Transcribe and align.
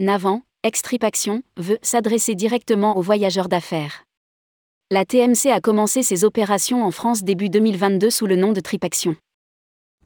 Navant, 0.00 0.40
Extripaction, 0.62 1.42
veut 1.58 1.76
s'adresser 1.82 2.34
directement 2.34 2.96
aux 2.96 3.02
voyageurs 3.02 3.50
d'affaires. 3.50 4.04
La 4.90 5.04
TMC 5.04 5.50
a 5.52 5.60
commencé 5.60 6.02
ses 6.02 6.24
opérations 6.24 6.82
en 6.82 6.90
France 6.90 7.22
début 7.22 7.50
2022 7.50 8.08
sous 8.08 8.26
le 8.26 8.34
nom 8.34 8.54
de 8.54 8.60
Tripaction. 8.60 9.14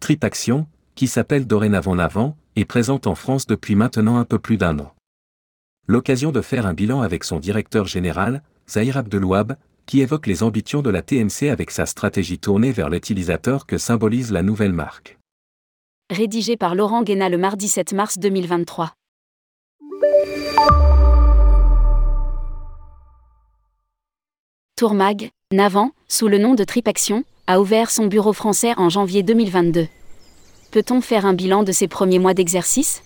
Tripaction, 0.01 0.66
qui 0.96 1.07
s'appelle 1.07 1.46
dorénavant 1.46 1.95
Navant, 1.95 2.37
est 2.57 2.65
présente 2.65 3.07
en 3.07 3.15
France 3.15 3.46
depuis 3.46 3.77
maintenant 3.77 4.16
un 4.16 4.25
peu 4.25 4.41
plus 4.41 4.57
d'un 4.57 4.80
an. 4.80 4.93
L'occasion 5.87 6.33
de 6.33 6.41
faire 6.41 6.66
un 6.66 6.74
bilan 6.74 7.01
avec 7.01 7.23
son 7.23 7.38
directeur 7.38 7.87
général, 7.87 8.42
Zahir 8.69 8.97
Abdelouab, 8.97 9.55
qui 9.87 10.01
évoque 10.01 10.27
les 10.27 10.42
ambitions 10.42 10.83
de 10.83 10.91
la 10.91 11.02
TMC 11.02 11.51
avec 11.52 11.70
sa 11.70 11.87
stratégie 11.87 12.41
tournée 12.41 12.73
vers 12.73 12.91
l'utilisateur 12.91 13.65
que 13.65 13.79
symbolise 13.79 14.33
la 14.33 14.42
nouvelle 14.42 14.73
marque. 14.73 15.20
Rédigé 16.11 16.56
par 16.56 16.74
Laurent 16.74 17.05
Guéna 17.05 17.29
le 17.29 17.38
mardi 17.38 17.69
7 17.69 17.92
mars 17.92 18.19
2023. 18.19 18.92
Tourmag, 24.77 25.30
Navant, 25.53 25.93
sous 26.09 26.27
le 26.27 26.37
nom 26.39 26.55
de 26.55 26.65
Tripaction, 26.65 27.23
a 27.47 27.61
ouvert 27.61 27.91
son 27.91 28.07
bureau 28.07 28.33
français 28.33 28.75
en 28.77 28.89
janvier 28.89 29.23
2022. 29.23 29.87
Peut-on 30.73 31.01
faire 31.01 31.27
un 31.27 31.33
bilan 31.33 31.63
de 31.63 31.71
ses 31.71 31.87
premiers 31.87 32.19
mois 32.19 32.35
d'exercice? 32.35 33.03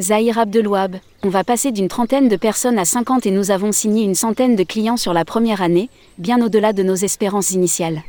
Zahir 0.00 0.38
Abdelouab, 0.38 0.96
on 1.24 1.28
va 1.28 1.44
passer 1.44 1.72
d'une 1.72 1.88
trentaine 1.88 2.28
de 2.28 2.36
personnes 2.36 2.78
à 2.78 2.84
50 2.84 3.26
et 3.26 3.30
nous 3.30 3.50
avons 3.50 3.70
signé 3.70 4.04
une 4.04 4.14
centaine 4.14 4.56
de 4.56 4.62
clients 4.62 4.96
sur 4.96 5.12
la 5.12 5.24
première 5.24 5.60
année, 5.60 5.90
bien 6.16 6.40
au-delà 6.40 6.72
de 6.72 6.82
nos 6.82 6.94
espérances 6.94 7.50
initiales. 7.50 8.02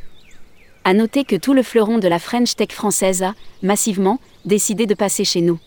À 0.83 0.93
noter 0.93 1.25
que 1.25 1.35
tout 1.35 1.53
le 1.53 1.63
fleuron 1.63 1.97
de 1.97 2.07
la 2.07 2.19
French 2.19 2.55
Tech 2.55 2.71
française 2.71 3.23
a, 3.23 3.35
massivement, 3.61 4.19
décidé 4.45 4.85
de 4.85 4.93
passer 4.93 5.25
chez 5.25 5.41
nous. 5.41 5.59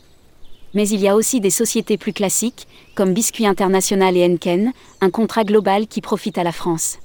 Mais 0.74 0.88
il 0.88 1.00
y 1.00 1.08
a 1.08 1.16
aussi 1.16 1.40
des 1.40 1.50
sociétés 1.50 1.98
plus 1.98 2.12
classiques, 2.12 2.66
comme 2.94 3.12
Biscuit 3.12 3.46
International 3.46 4.16
et 4.16 4.24
Enken, 4.24 4.72
un 5.00 5.10
contrat 5.10 5.44
global 5.44 5.86
qui 5.86 6.00
profite 6.00 6.38
à 6.38 6.44
la 6.44 6.52
France. 6.52 6.98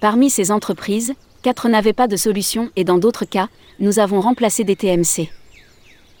Parmi 0.00 0.30
ces 0.30 0.50
entreprises, 0.50 1.14
quatre 1.42 1.68
n'avaient 1.68 1.92
pas 1.92 2.08
de 2.08 2.16
solution 2.16 2.70
et 2.76 2.84
dans 2.84 2.98
d'autres 2.98 3.24
cas, 3.24 3.48
nous 3.80 3.98
avons 3.98 4.20
remplacé 4.20 4.64
des 4.64 4.76
TMC. 4.76 5.30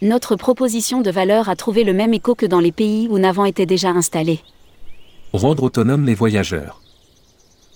Notre 0.00 0.34
proposition 0.34 1.00
de 1.00 1.10
valeur 1.10 1.48
a 1.48 1.56
trouvé 1.56 1.84
le 1.84 1.92
même 1.92 2.14
écho 2.14 2.34
que 2.34 2.46
dans 2.46 2.60
les 2.60 2.72
pays 2.72 3.06
où 3.08 3.18
Navant 3.18 3.44
était 3.44 3.66
déjà 3.66 3.90
installé. 3.90 4.40
Rendre 5.32 5.62
autonomes 5.62 6.06
les 6.06 6.14
voyageurs. 6.14 6.80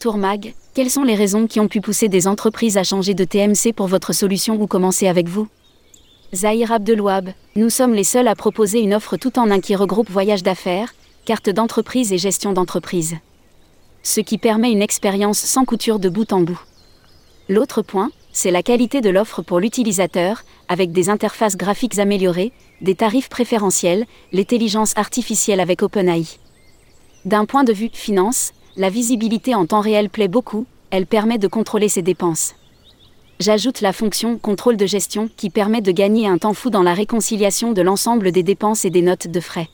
Tourmag, 0.00 0.55
quelles 0.74 0.91
sont 0.91 1.05
les 1.05 1.14
raisons 1.14 1.47
qui 1.47 1.61
ont 1.61 1.69
pu 1.69 1.80
pousser 1.80 2.08
des 2.08 2.27
entreprises 2.27 2.77
à 2.77 2.84
changer 2.84 3.14
de 3.14 3.24
TMC 3.24 3.72
pour 3.74 3.86
votre 3.86 4.12
solution 4.12 4.61
ou 4.61 4.67
commencer 4.67 5.06
avec 5.06 5.28
vous? 5.28 5.48
Zahir 6.34 6.72
Abdelouab, 6.72 7.30
nous 7.55 7.70
sommes 7.70 7.94
les 7.94 8.02
seuls 8.02 8.27
à 8.27 8.34
proposer 8.34 8.80
une 8.80 8.94
offre 8.94 9.16
tout 9.16 9.38
en 9.38 9.48
un 9.50 9.60
qui 9.60 9.77
regroupe 9.77 10.10
voyage 10.10 10.42
d'affaires, 10.42 10.92
carte 11.24 11.48
d'entreprise 11.50 12.12
et 12.12 12.18
gestion 12.18 12.52
d'entreprise. 12.52 13.16
Ce 14.02 14.20
qui 14.20 14.36
permet 14.36 14.72
une 14.72 14.83
expérience 14.83 15.38
sans 15.38 15.64
couture 15.64 16.00
de 16.00 16.08
bout 16.08 16.33
en 16.33 16.41
bout. 16.41 16.60
L'autre 17.48 17.80
point, 17.80 18.10
c'est 18.33 18.50
la 18.50 18.64
qualité 18.64 19.00
de 19.00 19.08
l'offre 19.08 19.41
pour 19.41 19.60
l'utilisateur, 19.60 20.42
avec 20.68 20.91
des 20.91 21.10
interfaces 21.10 21.56
graphiques 21.56 22.00
améliorées, 22.00 22.52
des 22.80 22.96
tarifs 22.96 23.28
préférentiels, 23.28 24.05
l'intelligence 24.33 24.94
artificielle 24.96 25.61
avec 25.61 25.83
OpenAI. 25.83 26.27
D'un 27.24 27.44
point 27.44 27.64
de 27.64 27.72
vue 27.72 27.90
finance, 27.92 28.52
la 28.77 28.90
visibilité 28.90 29.55
en 29.55 29.64
temps 29.64 29.80
réel 29.80 30.11
plaît 30.11 30.28
beaucoup, 30.28 30.66
elle 30.90 31.06
permet 31.06 31.38
de 31.38 31.48
contrôler 31.48 31.88
ses 31.88 32.02
dépenses. 32.02 32.56
J'ajoute 33.39 33.83
la 33.83 33.92
fonction 33.92 34.39
contrôle 34.39 34.79
de 34.79 34.87
gestion 34.87 35.29
qui 35.37 35.51
permet 35.51 35.83
de 35.83 35.92
gagner 35.92 36.27
un 36.27 36.39
temps 36.39 36.55
fou 36.55 36.70
dans 36.70 36.83
la 36.83 36.95
réconciliation 36.95 37.73
de 37.73 37.83
l'ensemble 37.83 38.33
des 38.33 38.42
dépenses 38.42 38.87
et 38.87 38.91
des 38.91 39.03
notes 39.03 39.29
de 39.29 39.41
frais. 39.41 39.69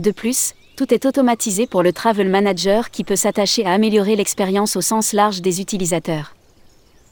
De 0.00 0.10
plus, 0.10 0.54
tout 0.76 0.92
est 0.92 1.06
automatisé 1.06 1.66
pour 1.66 1.82
le 1.82 1.94
Travel 1.94 2.28
Manager 2.28 2.90
qui 2.90 3.02
peut 3.02 3.16
s'attacher 3.16 3.64
à 3.64 3.72
améliorer 3.72 4.16
l'expérience 4.16 4.76
au 4.76 4.82
sens 4.82 5.14
large 5.14 5.40
des 5.40 5.62
utilisateurs. 5.62 6.34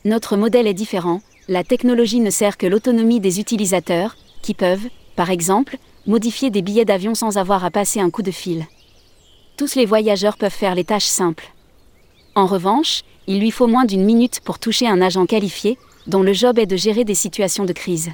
Notre 0.04 0.36
modèle 0.36 0.66
est 0.66 0.74
différent, 0.74 1.22
la 1.48 1.64
technologie 1.64 2.20
ne 2.20 2.30
sert 2.30 2.58
que 2.58 2.66
l'autonomie 2.66 3.20
des 3.20 3.40
utilisateurs, 3.40 4.16
qui 4.42 4.52
peuvent, 4.52 4.88
par 5.16 5.30
exemple, 5.30 5.78
modifier 6.06 6.50
des 6.50 6.60
billets 6.60 6.84
d'avion 6.84 7.14
sans 7.14 7.38
avoir 7.38 7.64
à 7.64 7.70
passer 7.70 8.00
un 8.00 8.10
coup 8.10 8.22
de 8.22 8.30
fil. 8.30 8.66
Tous 9.56 9.74
les 9.74 9.86
voyageurs 9.86 10.36
peuvent 10.36 10.50
faire 10.50 10.74
les 10.74 10.84
tâches 10.84 11.06
simples. 11.06 11.50
En 12.34 12.46
revanche, 12.46 13.02
il 13.26 13.40
lui 13.40 13.50
faut 13.50 13.66
moins 13.66 13.84
d'une 13.84 14.04
minute 14.04 14.40
pour 14.40 14.58
toucher 14.58 14.88
un 14.88 15.00
agent 15.00 15.26
qualifié, 15.26 15.78
dont 16.06 16.22
le 16.22 16.32
job 16.32 16.58
est 16.58 16.66
de 16.66 16.76
gérer 16.76 17.04
des 17.04 17.14
situations 17.14 17.64
de 17.64 17.72
crise. 17.72 18.10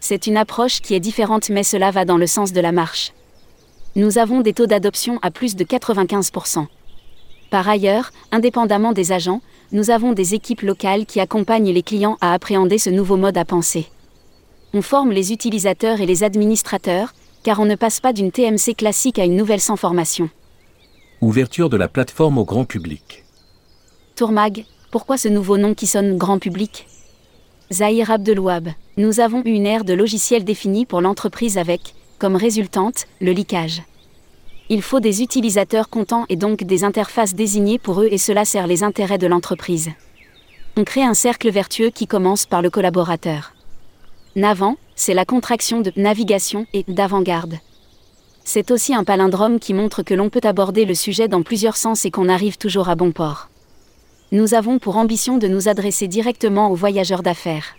C'est 0.00 0.26
une 0.26 0.36
approche 0.36 0.80
qui 0.80 0.94
est 0.94 1.00
différente 1.00 1.48
mais 1.48 1.62
cela 1.62 1.90
va 1.90 2.04
dans 2.04 2.16
le 2.16 2.26
sens 2.26 2.52
de 2.52 2.60
la 2.60 2.72
marche. 2.72 3.12
Nous 3.94 4.18
avons 4.18 4.40
des 4.40 4.52
taux 4.52 4.66
d'adoption 4.66 5.18
à 5.22 5.30
plus 5.30 5.56
de 5.56 5.64
95%. 5.64 6.66
Par 7.50 7.68
ailleurs, 7.68 8.10
indépendamment 8.32 8.92
des 8.92 9.12
agents, 9.12 9.40
nous 9.72 9.90
avons 9.90 10.12
des 10.12 10.34
équipes 10.34 10.62
locales 10.62 11.06
qui 11.06 11.20
accompagnent 11.20 11.72
les 11.72 11.82
clients 11.82 12.18
à 12.20 12.32
appréhender 12.32 12.78
ce 12.78 12.90
nouveau 12.90 13.16
mode 13.16 13.38
à 13.38 13.44
penser. 13.44 13.86
On 14.74 14.82
forme 14.82 15.12
les 15.12 15.32
utilisateurs 15.32 16.00
et 16.00 16.06
les 16.06 16.24
administrateurs, 16.24 17.14
car 17.42 17.60
on 17.60 17.64
ne 17.64 17.76
passe 17.76 18.00
pas 18.00 18.12
d'une 18.12 18.32
TMC 18.32 18.74
classique 18.76 19.18
à 19.18 19.24
une 19.24 19.36
nouvelle 19.36 19.60
sans 19.60 19.76
formation. 19.76 20.28
Ouverture 21.20 21.70
de 21.70 21.76
la 21.76 21.88
plateforme 21.88 22.38
au 22.38 22.44
grand 22.44 22.64
public. 22.64 23.25
Tourmag, 24.16 24.64
pourquoi 24.90 25.18
ce 25.18 25.28
nouveau 25.28 25.58
nom 25.58 25.74
qui 25.74 25.86
sonne 25.86 26.16
grand 26.16 26.38
public? 26.38 26.86
Zahir 27.70 28.10
Abdelouab, 28.10 28.70
nous 28.96 29.20
avons 29.20 29.42
eu 29.44 29.50
une 29.50 29.66
ère 29.66 29.84
de 29.84 29.92
logiciels 29.92 30.42
définie 30.42 30.86
pour 30.86 31.02
l'entreprise 31.02 31.58
avec, 31.58 31.94
comme 32.18 32.34
résultante, 32.34 33.04
le 33.20 33.32
leakage. 33.32 33.82
Il 34.70 34.80
faut 34.80 35.00
des 35.00 35.20
utilisateurs 35.20 35.90
contents 35.90 36.24
et 36.30 36.36
donc 36.36 36.64
des 36.64 36.82
interfaces 36.82 37.34
désignées 37.34 37.78
pour 37.78 38.00
eux 38.00 38.08
et 38.10 38.16
cela 38.16 38.46
sert 38.46 38.66
les 38.66 38.82
intérêts 38.82 39.18
de 39.18 39.26
l'entreprise. 39.26 39.90
On 40.78 40.84
crée 40.84 41.04
un 41.04 41.12
cercle 41.12 41.50
vertueux 41.50 41.90
qui 41.90 42.06
commence 42.06 42.46
par 42.46 42.62
le 42.62 42.70
collaborateur. 42.70 43.52
Navant, 44.34 44.78
c'est 44.94 45.12
la 45.12 45.26
contraction 45.26 45.82
de 45.82 45.92
navigation 45.96 46.64
et 46.72 46.86
d'avant-garde. 46.88 47.58
C'est 48.44 48.70
aussi 48.70 48.94
un 48.94 49.04
palindrome 49.04 49.58
qui 49.58 49.74
montre 49.74 50.02
que 50.02 50.14
l'on 50.14 50.30
peut 50.30 50.40
aborder 50.44 50.86
le 50.86 50.94
sujet 50.94 51.28
dans 51.28 51.42
plusieurs 51.42 51.76
sens 51.76 52.06
et 52.06 52.10
qu'on 52.10 52.30
arrive 52.30 52.56
toujours 52.56 52.88
à 52.88 52.94
bon 52.94 53.12
port. 53.12 53.50
Nous 54.32 54.54
avons 54.54 54.80
pour 54.80 54.96
ambition 54.96 55.38
de 55.38 55.46
nous 55.46 55.68
adresser 55.68 56.08
directement 56.08 56.68
aux 56.70 56.74
voyageurs 56.74 57.22
d'affaires. 57.22 57.76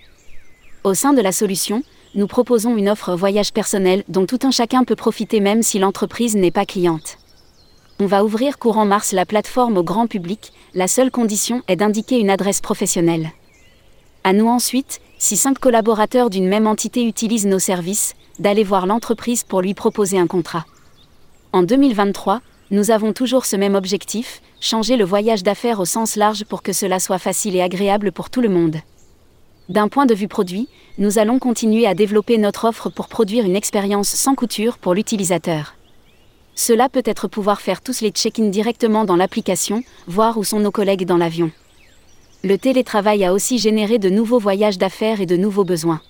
Au 0.85 0.94
sein 0.94 1.12
de 1.12 1.22
la 1.22 1.34
solution, 1.34 1.84
nous 2.16 2.25
proposons 2.25 2.78
une 2.78 2.88
offre 2.88 3.16
voyage 3.16 3.52
personnel 3.52 4.06
dont 4.08 4.25
tout 4.25 4.40
un 4.44 4.52
chacun 4.52 4.86
peut 4.86 4.96
profiter 4.96 5.41
même 5.41 5.62
si 5.62 5.78
l'entreprise 5.78 6.38
n'est 6.38 6.52
pas 6.52 6.66
cliente. 6.66 7.18
On 8.00 8.06
va 8.06 8.24
ouvrir 8.24 8.59
courant 8.59 8.86
mars 8.86 9.12
la 9.12 9.25
plateforme 9.25 9.75
au 9.75 9.84
grand 9.84 10.07
public, 10.07 10.53
la 10.74 10.88
seule 10.88 11.12
condition 11.12 11.63
est 11.68 11.75
d'indiquer 11.75 12.18
une 12.18 12.30
adresse 12.30 12.62
professionnelle. 12.62 13.31
À 14.24 14.31
nous 14.31 14.47
ensuite, 14.47 15.02
si 15.18 15.36
cinq 15.36 15.59
collaborateurs 15.59 16.30
d'une 16.30 16.47
même 16.47 16.68
entité 16.68 17.03
utilisent 17.03 17.46
nos 17.46 17.59
services, 17.59 18.13
d'aller 18.40 18.63
voir 18.63 18.86
l'entreprise 18.86 19.44
pour 19.44 19.62
lui 19.62 19.74
proposer 19.74 20.18
un 20.18 20.28
contrat. 20.28 20.66
En 21.52 21.63
2023, 21.63 22.40
nous 22.69 22.91
avons 22.91 23.13
toujours 23.13 23.45
ce 23.45 23.55
même 23.55 23.75
objectif, 23.75 24.41
changer 24.59 24.97
le 24.97 25.05
voyage 25.05 25.44
d'affaires 25.44 25.79
au 25.79 25.85
sens 25.85 26.17
large 26.17 26.44
pour 26.44 26.61
que 26.61 26.73
cela 26.73 27.00
soit 27.00 27.17
facile 27.17 27.55
et 27.55 27.61
agréable 27.61 28.11
pour 28.11 28.29
tout 28.29 28.41
le 28.41 28.50
monde. 28.50 28.78
D'un 29.69 29.88
point 29.88 30.05
de 30.05 30.13
vue 30.13 30.28
produit, 30.28 30.67
nous 30.97 31.17
allons 31.17 31.39
continuer 31.39 31.88
à 31.88 31.94
développer 31.94 32.38
notre 32.38 32.66
offre 32.66 32.89
pour 32.89 33.07
produire 33.07 33.45
une 33.45 33.56
expérience 33.56 34.09
sans 34.09 34.35
couture 34.35 34.77
pour 34.77 34.94
l'utilisateur. 34.94 35.75
Cela 36.56 36.89
peut 36.89 37.03
être 37.06 37.27
pouvoir 37.27 37.61
faire 37.61 37.81
tous 37.81 38.01
les 38.01 38.09
check-in 38.09 38.50
directement 38.50 39.06
dans 39.06 39.16
l'application, 39.16 39.83
voir 40.07 40.38
où 40.38 40.44
sont 40.44 40.59
nos 40.59 40.72
collègues 40.72 41.06
dans 41.06 41.17
l'avion. 41.17 41.51
Le 42.44 42.57
télétravail 42.57 43.23
a 43.23 43.33
aussi 43.33 43.59
généré 43.59 44.00
de 44.00 44.09
nouveaux 44.09 44.39
voyages 44.39 44.77
d'affaires 44.77 45.21
et 45.21 45.25
de 45.25 45.38
nouveaux 45.38 45.65
besoins. 45.65 46.01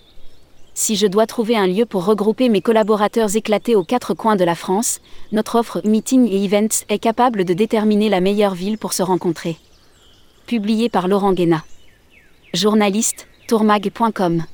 Si 0.80 0.94
je 0.94 1.08
dois 1.08 1.26
trouver 1.26 1.56
un 1.56 1.66
lieu 1.66 1.86
pour 1.86 2.04
regrouper 2.04 2.48
mes 2.48 2.60
collaborateurs 2.60 3.34
éclatés 3.34 3.74
aux 3.74 3.82
quatre 3.82 4.14
coins 4.14 4.36
de 4.36 4.44
la 4.44 4.54
France, 4.54 5.00
notre 5.32 5.56
offre 5.56 5.80
Meeting 5.84 6.28
et 6.30 6.44
Events 6.44 6.84
est 6.88 7.00
capable 7.00 7.44
de 7.44 7.52
déterminer 7.52 8.08
la 8.08 8.20
meilleure 8.20 8.54
ville 8.54 8.78
pour 8.78 8.92
se 8.92 9.02
rencontrer. 9.02 9.56
Publié 10.46 10.88
par 10.88 11.08
Laurent 11.08 11.32
Guéna. 11.32 11.64
Journaliste, 12.54 13.26
tourmag.com 13.48 14.44